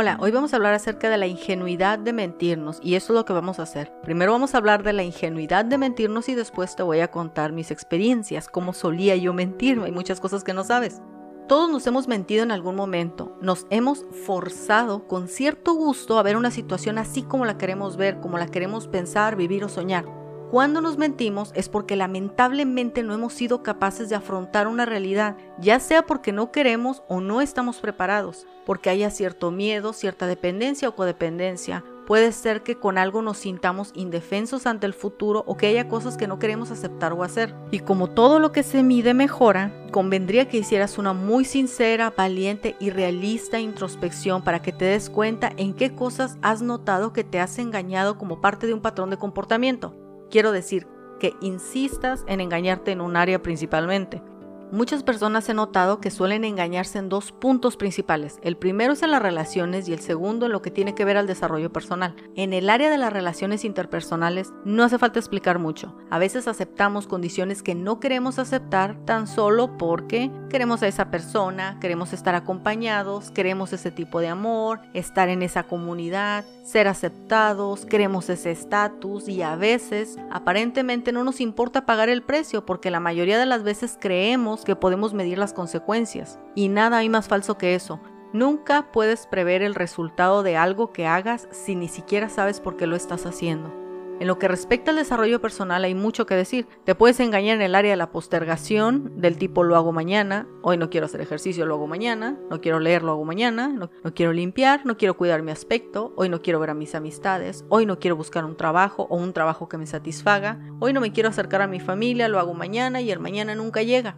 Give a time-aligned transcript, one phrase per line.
[0.00, 3.24] Hola, hoy vamos a hablar acerca de la ingenuidad de mentirnos y eso es lo
[3.24, 3.92] que vamos a hacer.
[4.04, 7.50] Primero vamos a hablar de la ingenuidad de mentirnos y después te voy a contar
[7.50, 11.02] mis experiencias, cómo solía yo mentir, hay muchas cosas que no sabes.
[11.48, 16.36] Todos nos hemos mentido en algún momento, nos hemos forzado con cierto gusto a ver
[16.36, 20.17] una situación así como la queremos ver, como la queremos pensar, vivir o soñar.
[20.50, 25.78] Cuando nos mentimos es porque lamentablemente no hemos sido capaces de afrontar una realidad, ya
[25.78, 30.96] sea porque no queremos o no estamos preparados, porque haya cierto miedo, cierta dependencia o
[30.96, 31.84] codependencia.
[32.06, 36.16] Puede ser que con algo nos sintamos indefensos ante el futuro o que haya cosas
[36.16, 37.54] que no queremos aceptar o hacer.
[37.70, 42.74] Y como todo lo que se mide mejora, convendría que hicieras una muy sincera, valiente
[42.80, 47.38] y realista introspección para que te des cuenta en qué cosas has notado que te
[47.38, 50.07] has engañado como parte de un patrón de comportamiento.
[50.30, 50.86] Quiero decir
[51.18, 54.22] que insistas en engañarte en un área principalmente.
[54.70, 58.38] Muchas personas he notado que suelen engañarse en dos puntos principales.
[58.42, 61.16] El primero es en las relaciones y el segundo en lo que tiene que ver
[61.16, 62.14] al desarrollo personal.
[62.34, 65.96] En el área de las relaciones interpersonales no hace falta explicar mucho.
[66.10, 71.78] A veces aceptamos condiciones que no queremos aceptar tan solo porque queremos a esa persona,
[71.80, 78.28] queremos estar acompañados, queremos ese tipo de amor, estar en esa comunidad, ser aceptados, queremos
[78.28, 83.38] ese estatus y a veces aparentemente no nos importa pagar el precio porque la mayoría
[83.38, 86.38] de las veces creemos que podemos medir las consecuencias.
[86.54, 88.00] Y nada hay más falso que eso.
[88.32, 92.86] Nunca puedes prever el resultado de algo que hagas si ni siquiera sabes por qué
[92.86, 93.72] lo estás haciendo.
[94.20, 96.66] En lo que respecta al desarrollo personal hay mucho que decir.
[96.84, 100.76] Te puedes engañar en el área de la postergación, del tipo lo hago mañana, hoy
[100.76, 104.14] no quiero hacer ejercicio, lo hago mañana, no quiero leer, lo hago mañana, no, no,
[104.14, 107.86] quiero limpiar, no quiero cuidar mi aspecto, hoy no quiero ver a mis amistades, hoy
[107.86, 111.28] no quiero buscar un trabajo o un trabajo que me satisfaga, hoy no me quiero
[111.28, 114.16] acercar a mi familia, lo hago mañana y el mañana nunca llega.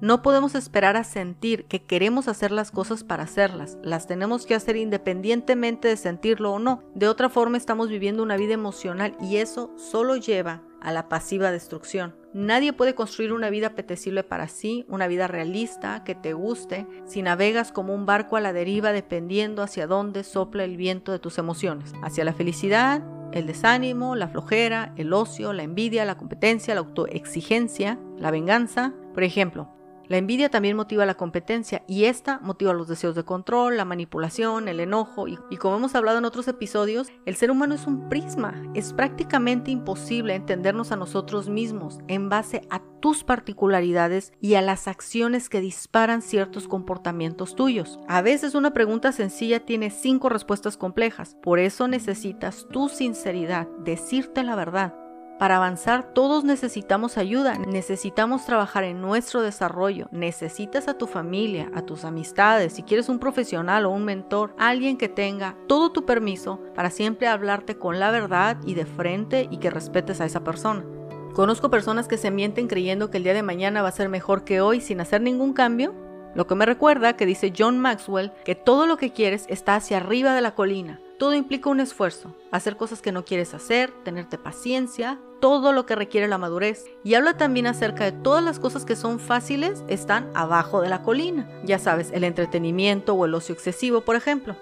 [0.00, 3.76] No podemos esperar a sentir que queremos hacer las cosas para hacerlas.
[3.82, 6.82] Las tenemos que hacer independientemente de sentirlo o no.
[6.94, 11.52] De otra forma estamos viviendo una vida emocional y eso solo lleva a la pasiva
[11.52, 12.14] destrucción.
[12.32, 17.20] Nadie puede construir una vida apetecible para sí, una vida realista, que te guste, si
[17.20, 21.36] navegas como un barco a la deriva dependiendo hacia dónde sopla el viento de tus
[21.36, 26.80] emociones, hacia la felicidad, el desánimo, la flojera, el ocio, la envidia, la competencia, la
[26.80, 28.94] autoexigencia, la venganza.
[29.12, 29.68] Por ejemplo,
[30.10, 34.66] la envidia también motiva la competencia y esta motiva los deseos de control, la manipulación,
[34.66, 38.60] el enojo y, como hemos hablado en otros episodios, el ser humano es un prisma.
[38.74, 44.88] Es prácticamente imposible entendernos a nosotros mismos en base a tus particularidades y a las
[44.88, 48.00] acciones que disparan ciertos comportamientos tuyos.
[48.08, 54.42] A veces una pregunta sencilla tiene cinco respuestas complejas, por eso necesitas tu sinceridad, decirte
[54.42, 54.99] la verdad
[55.40, 61.80] para avanzar todos necesitamos ayuda, necesitamos trabajar en nuestro desarrollo, necesitas a tu familia, a
[61.80, 66.60] tus amistades, si quieres un profesional o un mentor, alguien que tenga todo tu permiso
[66.74, 70.84] para siempre hablarte con la verdad y de frente y que respetes a esa persona.
[71.32, 74.44] Conozco personas que se mienten creyendo que el día de mañana va a ser mejor
[74.44, 75.94] que hoy sin hacer ningún cambio.
[76.34, 79.96] Lo que me recuerda que dice John Maxwell que todo lo que quieres está hacia
[79.96, 81.00] arriba de la colina.
[81.20, 85.94] Todo implica un esfuerzo, hacer cosas que no quieres hacer, tenerte paciencia, todo lo que
[85.94, 86.86] requiere la madurez.
[87.04, 91.02] Y habla también acerca de todas las cosas que son fáciles están abajo de la
[91.02, 91.46] colina.
[91.62, 94.56] Ya sabes, el entretenimiento o el ocio excesivo, por ejemplo.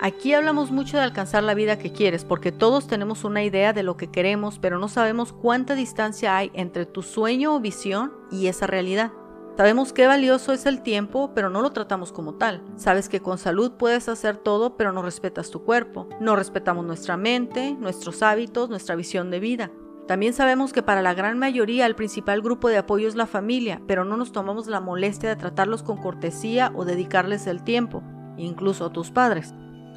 [0.00, 3.82] Aquí hablamos mucho de alcanzar la vida que quieres, porque todos tenemos una idea de
[3.82, 8.46] lo que queremos, pero no sabemos cuánta distancia hay entre tu sueño o visión y
[8.46, 9.10] esa realidad.
[9.56, 12.62] Sabemos qué valioso es el tiempo, pero no lo tratamos como tal.
[12.76, 16.10] Sabes que con salud puedes hacer todo, pero no respetas tu cuerpo.
[16.20, 19.70] No respetamos nuestra mente, nuestros hábitos, nuestra visión de vida.
[20.06, 23.80] También sabemos que para la gran mayoría el principal grupo de apoyo es la familia,
[23.88, 28.02] pero no nos tomamos la molestia de tratarlos con cortesía o dedicarles el tiempo,
[28.36, 29.54] incluso a tus padres.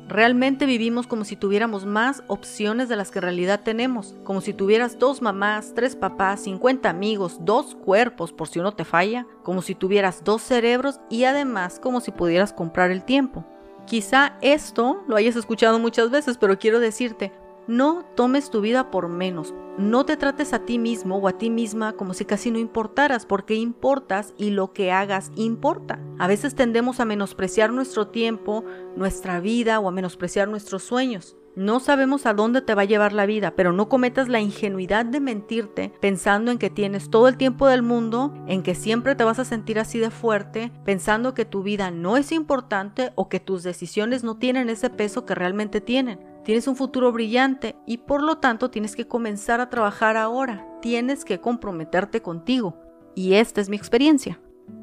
[0.09, 4.53] Realmente vivimos como si tuviéramos más opciones de las que en realidad tenemos, como si
[4.53, 9.62] tuvieras dos mamás, tres papás, 50 amigos, dos cuerpos por si uno te falla, como
[9.62, 13.45] si tuvieras dos cerebros y además como si pudieras comprar el tiempo.
[13.86, 17.31] Quizá esto lo hayas escuchado muchas veces, pero quiero decirte,
[17.69, 19.54] no tomes tu vida por menos.
[19.77, 23.27] No te trates a ti mismo o a ti misma como si casi no importaras,
[23.27, 26.00] porque importas y lo que hagas importa.
[26.18, 31.38] A veces tendemos a menospreciar nuestro tiempo, nuestra vida o a menospreciar nuestros sueños.
[31.56, 35.06] No sabemos a dónde te va a llevar la vida, pero no cometas la ingenuidad
[35.06, 39.24] de mentirte pensando en que tienes todo el tiempo del mundo, en que siempre te
[39.24, 43.39] vas a sentir así de fuerte, pensando que tu vida no es importante o que
[43.39, 46.29] tus decisiones no tienen ese peso que realmente tienen.
[46.50, 50.66] Tienes un futuro brillante y por lo tanto tienes que comenzar a trabajar ahora.
[50.81, 52.75] Tienes que comprometerte contigo.
[53.13, 54.42] Y esta es mi experiencia.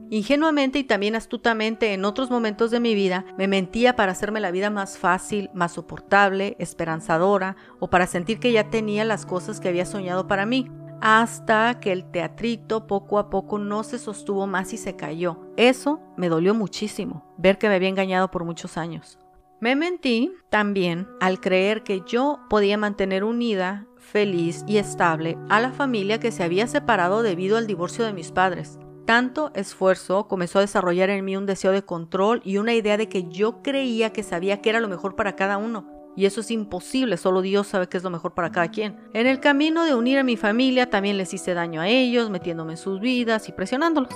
[0.09, 4.53] Ingenuamente y también astutamente en otros momentos de mi vida me mentía para hacerme la
[4.53, 9.67] vida más fácil, más soportable, esperanzadora o para sentir que ya tenía las cosas que
[9.67, 10.71] había soñado para mí
[11.01, 15.41] hasta que el teatrito poco a poco no se sostuvo más y se cayó.
[15.57, 19.19] Eso me dolió muchísimo, ver que me había engañado por muchos años.
[19.59, 25.73] Me mentí también al creer que yo podía mantener unida, feliz y estable a la
[25.73, 28.79] familia que se había separado debido al divorcio de mis padres.
[29.07, 33.09] Tanto esfuerzo comenzó a desarrollar en mí un deseo de control y una idea de
[33.09, 35.87] que yo creía que sabía que era lo mejor para cada uno.
[36.17, 38.99] Y eso es imposible, solo Dios sabe qué es lo mejor para cada quien.
[39.15, 42.75] En el camino de unir a mi familia también les hice daño a ellos, metiéndome
[42.75, 44.15] en sus vidas y presionándolos.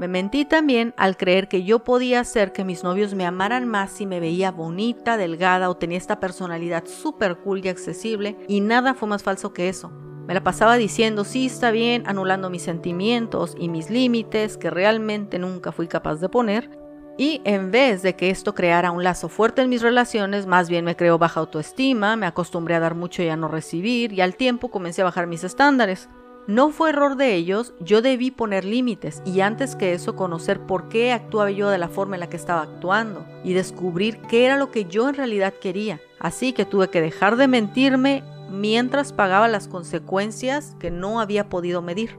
[0.00, 3.90] Me mentí también al creer que yo podía hacer que mis novios me amaran más
[3.90, 8.94] si me veía bonita, delgada o tenía esta personalidad súper cool y accesible, y nada
[8.94, 9.90] fue más falso que eso.
[10.26, 15.38] Me la pasaba diciendo, sí, está bien, anulando mis sentimientos y mis límites que realmente
[15.38, 16.70] nunca fui capaz de poner,
[17.18, 20.86] y en vez de que esto creara un lazo fuerte en mis relaciones, más bien
[20.86, 24.34] me creó baja autoestima, me acostumbré a dar mucho y a no recibir, y al
[24.34, 26.08] tiempo comencé a bajar mis estándares.
[26.46, 30.88] No fue error de ellos, yo debí poner límites y antes que eso conocer por
[30.88, 34.56] qué actuaba yo de la forma en la que estaba actuando y descubrir qué era
[34.56, 36.00] lo que yo en realidad quería.
[36.18, 41.82] Así que tuve que dejar de mentirme mientras pagaba las consecuencias que no había podido
[41.82, 42.18] medir.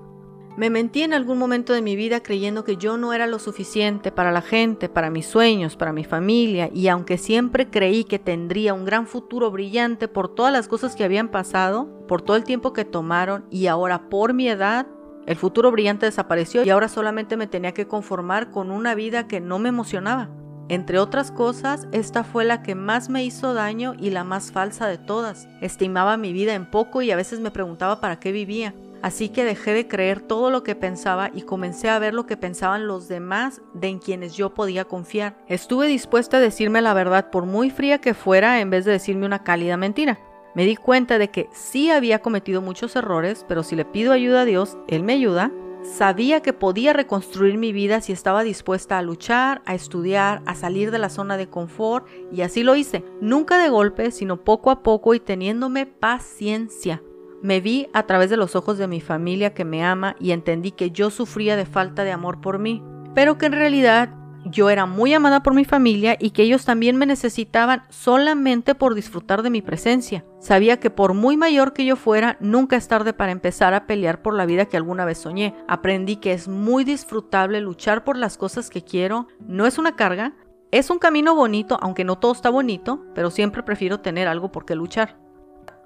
[0.57, 4.11] Me mentí en algún momento de mi vida creyendo que yo no era lo suficiente
[4.11, 8.73] para la gente, para mis sueños, para mi familia, y aunque siempre creí que tendría
[8.73, 12.73] un gran futuro brillante por todas las cosas que habían pasado, por todo el tiempo
[12.73, 14.87] que tomaron y ahora por mi edad,
[15.25, 19.39] el futuro brillante desapareció y ahora solamente me tenía que conformar con una vida que
[19.39, 20.29] no me emocionaba.
[20.67, 24.87] Entre otras cosas, esta fue la que más me hizo daño y la más falsa
[24.87, 25.47] de todas.
[25.61, 28.73] Estimaba mi vida en poco y a veces me preguntaba para qué vivía.
[29.01, 32.37] Así que dejé de creer todo lo que pensaba y comencé a ver lo que
[32.37, 35.37] pensaban los demás de en quienes yo podía confiar.
[35.47, 39.25] Estuve dispuesta a decirme la verdad por muy fría que fuera en vez de decirme
[39.25, 40.19] una cálida mentira.
[40.53, 44.41] Me di cuenta de que sí había cometido muchos errores, pero si le pido ayuda
[44.41, 45.51] a Dios, Él me ayuda.
[45.81, 50.91] Sabía que podía reconstruir mi vida si estaba dispuesta a luchar, a estudiar, a salir
[50.91, 54.83] de la zona de confort y así lo hice, nunca de golpe, sino poco a
[54.83, 57.01] poco y teniéndome paciencia.
[57.41, 60.71] Me vi a través de los ojos de mi familia que me ama y entendí
[60.71, 62.83] que yo sufría de falta de amor por mí,
[63.15, 64.13] pero que en realidad
[64.45, 68.95] yo era muy amada por mi familia y que ellos también me necesitaban solamente por
[68.95, 70.25] disfrutar de mi presencia.
[70.39, 74.21] Sabía que por muy mayor que yo fuera, nunca es tarde para empezar a pelear
[74.21, 75.55] por la vida que alguna vez soñé.
[75.67, 80.33] Aprendí que es muy disfrutable luchar por las cosas que quiero, no es una carga,
[80.71, 84.65] es un camino bonito, aunque no todo está bonito, pero siempre prefiero tener algo por
[84.65, 85.20] qué luchar.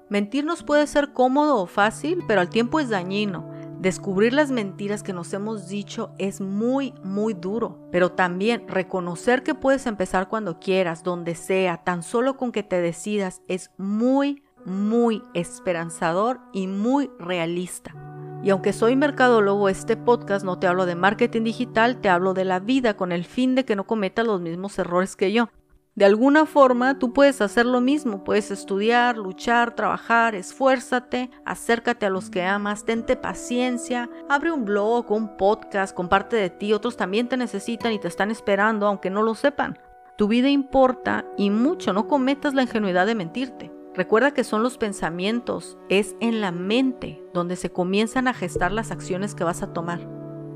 [0.08, 3.50] Mentirnos puede ser cómodo o fácil, pero al tiempo es dañino.
[3.80, 9.54] Descubrir las mentiras que nos hemos dicho es muy, muy duro, pero también reconocer que
[9.54, 15.22] puedes empezar cuando quieras, donde sea, tan solo con que te decidas, es muy, muy
[15.34, 17.94] esperanzador y muy realista.
[18.42, 22.44] Y aunque soy mercadólogo, este podcast no te hablo de marketing digital, te hablo de
[22.44, 25.48] la vida con el fin de que no cometas los mismos errores que yo.
[25.96, 32.10] De alguna forma tú puedes hacer lo mismo, puedes estudiar, luchar, trabajar, esfuérzate, acércate a
[32.10, 37.28] los que amas, tente paciencia, abre un blog un podcast, comparte de ti, otros también
[37.28, 39.78] te necesitan y te están esperando aunque no lo sepan.
[40.18, 43.72] Tu vida importa y mucho, no cometas la ingenuidad de mentirte.
[43.94, 48.90] Recuerda que son los pensamientos, es en la mente donde se comienzan a gestar las
[48.90, 50.06] acciones que vas a tomar.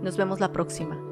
[0.02, 1.09] Nos vemos la próxima.